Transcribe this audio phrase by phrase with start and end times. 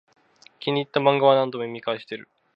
[0.59, 2.27] 気に入ったマンガは何度も読み返してる